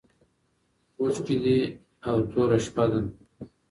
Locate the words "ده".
2.91-2.99